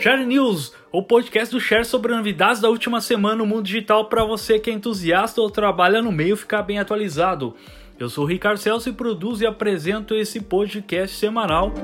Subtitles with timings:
[0.00, 4.24] Share News, o podcast do Share sobre novidades da última semana no mundo digital para
[4.24, 7.54] você que é entusiasta ou trabalha no meio ficar bem atualizado.
[7.98, 11.74] Eu sou o Ricardo Celso e produzo e apresento esse podcast semanal.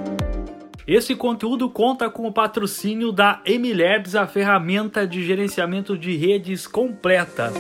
[0.87, 7.53] Esse conteúdo conta com o patrocínio da Emilabs, a ferramenta de gerenciamento de redes completa.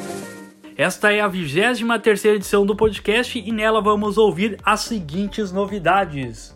[0.74, 6.55] Esta é a 23 edição do podcast e nela vamos ouvir as seguintes novidades.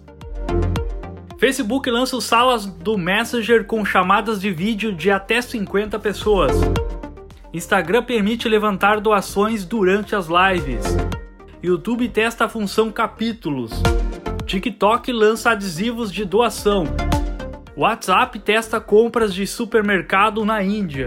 [1.41, 6.53] Facebook lança salas do Messenger com chamadas de vídeo de até 50 pessoas.
[7.51, 10.85] Instagram permite levantar doações durante as lives.
[11.63, 13.73] YouTube testa a função capítulos.
[14.45, 16.85] TikTok lança adesivos de doação.
[17.75, 21.07] WhatsApp testa compras de supermercado na Índia.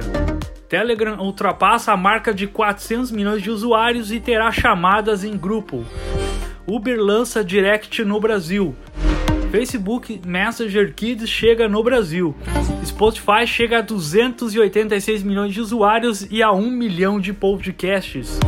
[0.68, 5.86] Telegram ultrapassa a marca de 400 milhões de usuários e terá chamadas em grupo.
[6.66, 8.76] Uber lança Direct no Brasil.
[9.54, 12.36] Facebook Messenger Kids chega no Brasil.
[12.84, 18.40] Spotify chega a 286 milhões de usuários e a 1 milhão de podcasts.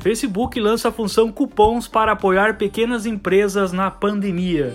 [0.00, 4.74] Facebook lança a função cupons para apoiar pequenas empresas na pandemia.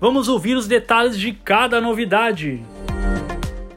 [0.00, 2.60] Vamos ouvir os detalhes de cada novidade.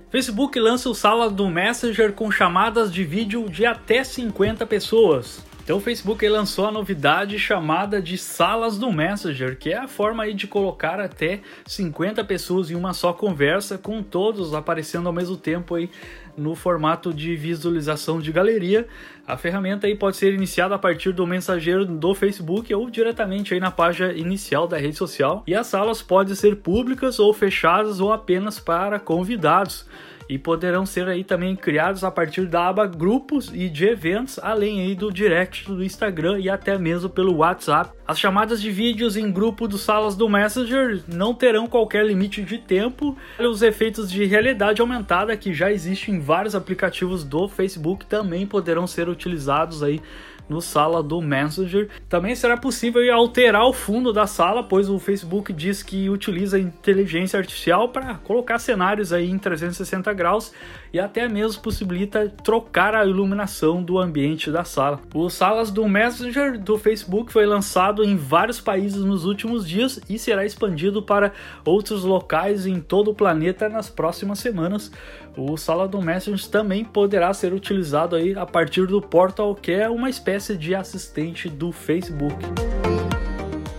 [0.10, 5.51] Facebook lança o sala do Messenger com chamadas de vídeo de até 50 pessoas.
[5.64, 10.24] Então o Facebook lançou a novidade chamada de salas do Messenger, que é a forma
[10.24, 15.38] aí de colocar até 50 pessoas em uma só conversa, com todos aparecendo ao mesmo
[15.38, 15.90] tempo aí
[16.36, 18.88] no formato de visualização de galeria.
[19.28, 23.60] A ferramenta aí pode ser iniciada a partir do mensageiro do Facebook ou diretamente aí
[23.60, 25.44] na página inicial da rede social.
[25.46, 29.86] E as salas podem ser públicas ou fechadas ou apenas para convidados
[30.30, 34.82] e poderão ser aí também criados a partir da aba grupos e de eventos, além
[34.82, 37.92] aí do direct do Instagram e até mesmo pelo WhatsApp.
[38.08, 42.58] As chamadas de vídeos em grupo dos salas do Messenger não terão qualquer limite de
[42.58, 43.18] tempo.
[43.40, 48.86] Os efeitos de realidade aumentada que já existem em vários aplicativos do Facebook também poderão
[48.86, 50.02] ser utilizados aí
[50.50, 51.90] no sala do Messenger.
[52.10, 57.40] Também será possível alterar o fundo da sala, pois o Facebook diz que utiliza inteligência
[57.40, 60.54] artificial para colocar cenários aí em 360 graus
[60.94, 65.00] e até mesmo possibilita trocar a iluminação do ambiente da sala.
[65.14, 70.20] Os salas do Messenger do Facebook foi lançado em vários países nos últimos dias e
[70.20, 71.32] será expandido para
[71.64, 74.92] outros locais em todo o planeta nas próximas semanas.
[75.38, 79.90] O sala do Messenger também poderá ser utilizado aí a partir do Portal, que é
[79.90, 82.38] uma espécie de assistente do Facebook.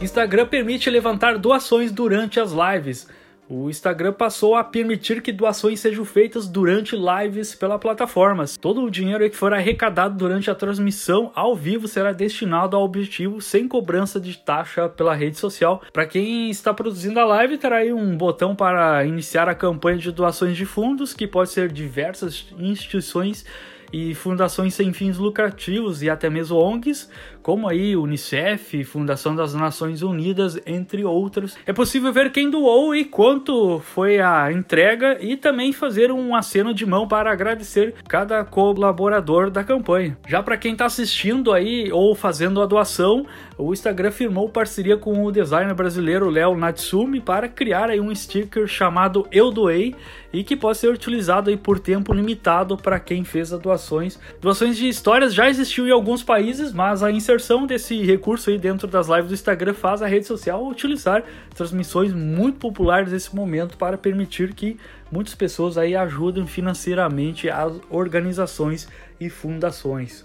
[0.03, 3.09] Instagram permite levantar doações durante as lives.
[3.49, 8.45] O Instagram passou a permitir que doações sejam feitas durante lives pela plataforma.
[8.61, 13.41] Todo o dinheiro que for arrecadado durante a transmissão ao vivo será destinado ao objetivo
[13.41, 15.83] sem cobrança de taxa pela rede social.
[15.93, 20.13] Para quem está produzindo a live, terá aí um botão para iniciar a campanha de
[20.13, 23.45] doações de fundos, que pode ser diversas instituições
[23.93, 27.11] e fundações sem fins lucrativos e até mesmo ONGs,
[27.43, 31.57] como aí Unicef, Fundação das Nações Unidas, entre outras.
[31.67, 36.73] É possível ver quem doou e quanto foi a entrega e também fazer um aceno
[36.73, 40.17] de mão para agradecer cada colaborador da campanha.
[40.27, 43.27] Já para quem está assistindo aí ou fazendo a doação,
[43.59, 48.67] o Instagram firmou parceria com o designer brasileiro Léo Natsumi para criar aí um sticker
[48.67, 49.95] chamado Eu Doei
[50.33, 54.19] e que pode ser utilizado aí por tempo limitado para quem fez as doações.
[54.41, 57.32] Doações de histórias já existiu em alguns países, mas a inserção
[57.67, 62.59] desse recurso aí dentro das lives do Instagram faz a rede social utilizar transmissões muito
[62.59, 64.77] populares nesse momento para permitir que
[65.11, 68.89] muitas pessoas aí ajudem financeiramente as organizações
[69.21, 70.25] e fundações.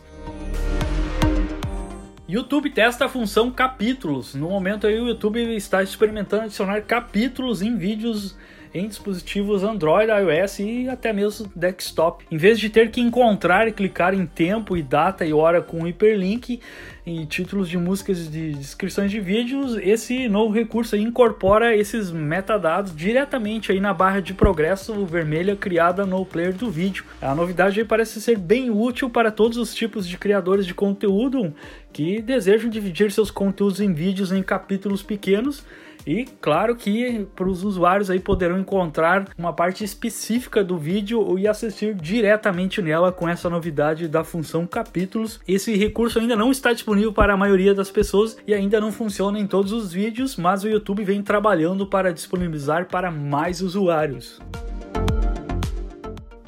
[2.28, 4.36] YouTube testa a função capítulos.
[4.36, 8.36] No momento aí o YouTube está experimentando adicionar capítulos em vídeos
[8.74, 12.26] em dispositivos Android, iOS e até mesmo desktop.
[12.32, 15.88] Em vez de ter que encontrar e clicar em tempo e data e hora com
[15.88, 16.60] hiperlink
[17.06, 23.72] e títulos de músicas de descrições de vídeos, esse novo recurso incorpora esses metadados diretamente
[23.72, 27.06] aí na barra de progresso vermelha criada no player do vídeo.
[27.22, 31.54] A novidade parece ser bem útil para todos os tipos de criadores de conteúdo
[31.94, 35.64] que desejam dividir seus conteúdos em vídeos em capítulos pequenos
[36.08, 41.46] e claro que para os usuários aí poderão encontrar uma parte específica do vídeo e
[41.46, 45.42] assistir diretamente nela com essa novidade da função capítulos.
[45.46, 49.38] Esse recurso ainda não está disponível para a maioria das pessoas e ainda não funciona
[49.38, 54.40] em todos os vídeos, mas o YouTube vem trabalhando para disponibilizar para mais usuários.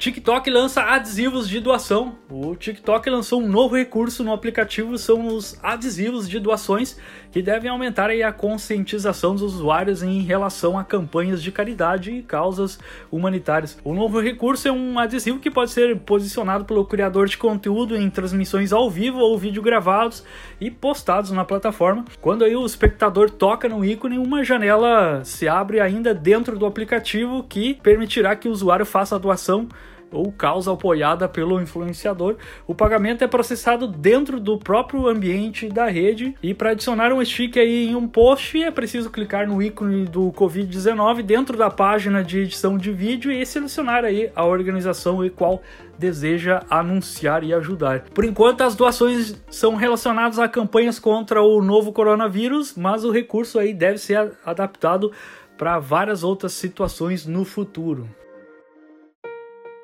[0.00, 2.16] TikTok lança adesivos de doação.
[2.30, 6.96] O TikTok lançou um novo recurso no aplicativo, são os adesivos de doações,
[7.30, 12.78] que devem aumentar a conscientização dos usuários em relação a campanhas de caridade e causas
[13.12, 13.78] humanitárias.
[13.84, 18.08] O novo recurso é um adesivo que pode ser posicionado pelo criador de conteúdo em
[18.08, 20.24] transmissões ao vivo ou vídeo gravados
[20.58, 22.06] e postados na plataforma.
[22.22, 27.44] Quando aí o espectador toca no ícone, uma janela se abre ainda dentro do aplicativo
[27.46, 29.68] que permitirá que o usuário faça a doação
[30.12, 32.36] ou causa apoiada pelo influenciador,
[32.66, 37.56] o pagamento é processado dentro do próprio ambiente da rede e para adicionar um stick
[37.56, 42.40] aí em um post é preciso clicar no ícone do Covid-19 dentro da página de
[42.40, 45.62] edição de vídeo e selecionar aí a organização e qual
[45.98, 48.04] deseja anunciar e ajudar.
[48.14, 53.58] Por enquanto, as doações são relacionadas a campanhas contra o novo coronavírus, mas o recurso
[53.58, 55.12] aí deve ser adaptado
[55.58, 58.08] para várias outras situações no futuro.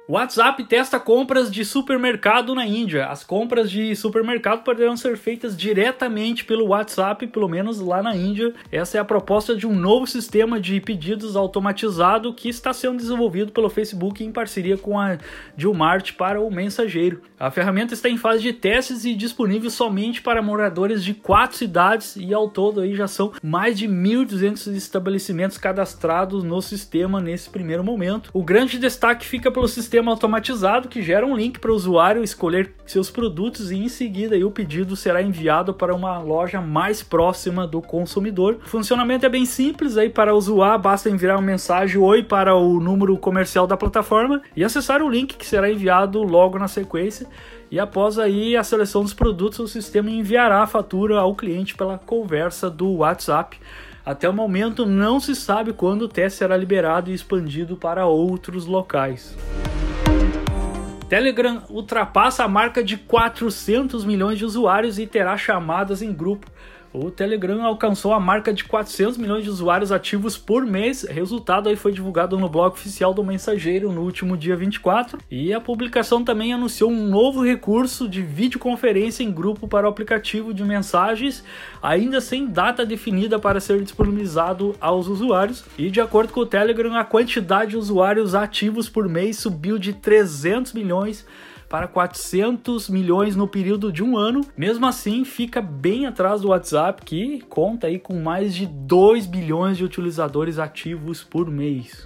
[0.09, 3.07] WhatsApp testa compras de supermercado na Índia.
[3.07, 8.55] As compras de supermercado poderão ser feitas diretamente pelo WhatsApp, pelo menos lá na Índia.
[8.71, 13.51] Essa é a proposta de um novo sistema de pedidos automatizado que está sendo desenvolvido
[13.51, 15.19] pelo Facebook em parceria com a
[15.57, 17.23] Dilmart para o mensageiro.
[17.37, 22.15] A ferramenta está em fase de testes e disponível somente para moradores de quatro cidades
[22.15, 27.83] e ao todo aí já são mais de 1.200 estabelecimentos cadastrados no sistema nesse primeiro
[27.83, 28.31] momento.
[28.33, 32.23] O grande destaque fica pelo sistema sistema automatizado que gera um link para o usuário
[32.23, 37.67] escolher seus produtos e em seguida o pedido será enviado para uma loja mais próxima
[37.67, 38.59] do consumidor.
[38.63, 42.79] O funcionamento é bem simples aí para usuário, basta enviar uma mensagem oi para o
[42.79, 47.27] número comercial da plataforma e acessar o link que será enviado logo na sequência.
[47.71, 51.97] E após aí a seleção dos produtos, o sistema enviará a fatura ao cliente pela
[51.97, 53.59] conversa do WhatsApp.
[54.05, 58.67] Até o momento não se sabe quando o teste será liberado e expandido para outros
[58.67, 59.35] locais.
[61.09, 66.51] Telegram ultrapassa a marca de 400 milhões de usuários e terá chamadas em grupo
[66.99, 71.03] o Telegram alcançou a marca de 400 milhões de usuários ativos por mês.
[71.03, 75.19] Resultado aí foi divulgado no blog oficial do Mensageiro no último dia 24.
[75.31, 80.55] E a publicação também anunciou um novo recurso de videoconferência em grupo para o aplicativo
[80.55, 81.45] de mensagens,
[81.83, 85.65] ainda sem data definida para ser disponibilizado aos usuários.
[85.77, 89.93] E de acordo com o Telegram, a quantidade de usuários ativos por mês subiu de
[89.93, 91.27] 300 milhões
[91.69, 94.43] para 400 milhões no período de um ano.
[94.57, 99.77] Mesmo assim, fica bem atrás do WhatsApp, que conta aí com mais de 2 bilhões
[99.77, 102.05] de utilizadores ativos por mês.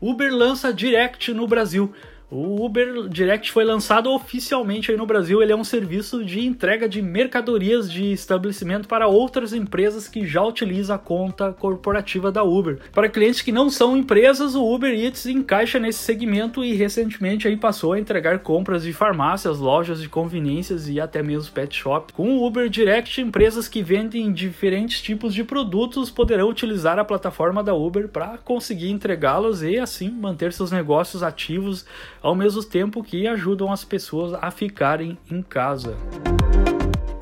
[0.00, 1.92] Uber lança Direct no Brasil.
[2.32, 5.42] O Uber Direct foi lançado oficialmente aí no Brasil.
[5.42, 10.40] Ele é um serviço de entrega de mercadorias de estabelecimento para outras empresas que já
[10.40, 12.78] utilizam a conta corporativa da Uber.
[12.92, 17.56] Para clientes que não são empresas, o Uber Eats encaixa nesse segmento e recentemente aí
[17.56, 22.12] passou a entregar compras de farmácias, lojas de conveniências e até mesmo pet shop.
[22.12, 27.60] Com o Uber Direct, empresas que vendem diferentes tipos de produtos poderão utilizar a plataforma
[27.60, 31.84] da Uber para conseguir entregá-los e assim manter seus negócios ativos
[32.22, 35.96] ao mesmo tempo que ajudam as pessoas a ficarem em casa.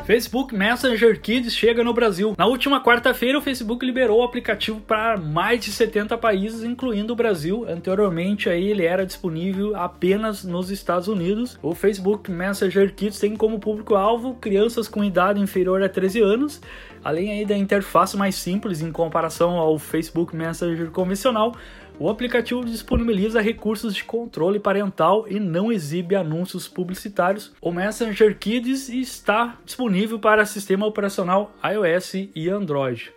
[0.08, 2.34] Facebook Messenger Kids chega no Brasil.
[2.38, 7.16] Na última quarta-feira, o Facebook liberou o aplicativo para mais de 70 países, incluindo o
[7.16, 7.66] Brasil.
[7.68, 11.58] Anteriormente, aí ele era disponível apenas nos Estados Unidos.
[11.62, 16.62] O Facebook Messenger Kids tem como público-alvo crianças com idade inferior a 13 anos,
[17.04, 21.54] além aí da interface mais simples em comparação ao Facebook Messenger convencional.
[22.00, 27.52] O aplicativo disponibiliza recursos de controle parental e não exibe anúncios publicitários.
[27.60, 33.12] O Messenger Kids está disponível para sistema operacional iOS e Android.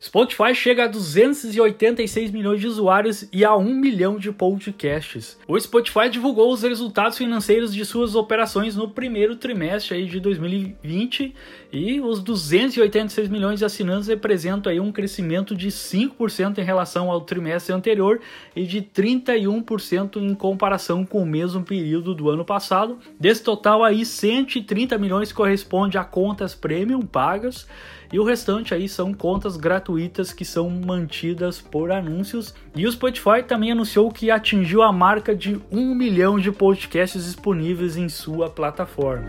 [0.00, 5.36] Spotify chega a 286 milhões de usuários e a 1 milhão de podcasts.
[5.48, 11.34] O Spotify divulgou os resultados financeiros de suas operações no primeiro trimestre de 2020
[11.72, 17.22] e os 286 milhões de assinantes representam aí um crescimento de 5% em relação ao
[17.22, 18.20] trimestre anterior
[18.54, 23.00] e de 31% em comparação com o mesmo período do ano passado.
[23.18, 27.66] Desse total aí 130 milhões corresponde a contas premium pagas
[28.12, 32.54] e o restante aí são contas gratuitas que são mantidas por anúncios.
[32.74, 37.96] E o Spotify também anunciou que atingiu a marca de 1 milhão de podcasts disponíveis
[37.96, 39.26] em sua plataforma.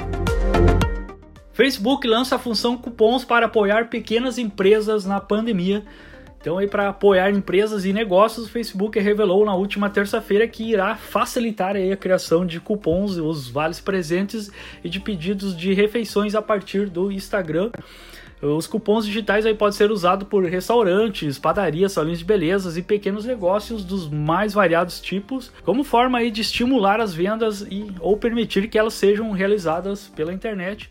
[1.51, 5.83] Facebook lança a função cupons para apoiar pequenas empresas na pandemia.
[6.39, 10.95] Então, aí para apoiar empresas e negócios, o Facebook revelou na última terça-feira que irá
[10.95, 14.49] facilitar a criação de cupons, os vales presentes
[14.81, 17.71] e de pedidos de refeições a partir do Instagram.
[18.41, 23.25] Os cupons digitais aí podem ser usados por restaurantes, padarias, salões de belezas e pequenos
[23.25, 28.69] negócios dos mais variados tipos, como forma aí de estimular as vendas e ou permitir
[28.69, 30.89] que elas sejam realizadas pela internet.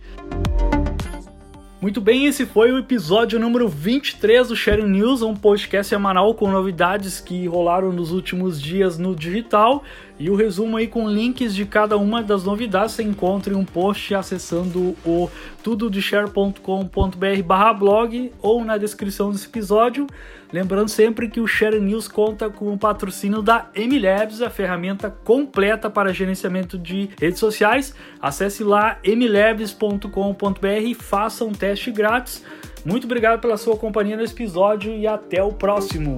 [1.81, 6.51] Muito bem, esse foi o episódio número 23 do Sharing News, um podcast semanal com
[6.51, 9.85] novidades que rolaram nos últimos dias no digital.
[10.19, 13.65] E o resumo aí com links de cada uma das novidades você encontra em um
[13.65, 15.31] post acessando o
[15.63, 20.07] tudodeshare.com.br blog ou na descrição desse episódio.
[20.53, 25.91] Lembrando sempre que o Share News conta com o patrocínio da MLabs, a ferramenta completa
[25.91, 27.95] para gerenciamento de redes sociais.
[28.21, 32.43] Acesse lá mlabs.com.br e faça um teste grátis.
[32.85, 36.17] Muito obrigado pela sua companhia nesse episódio e até o próximo.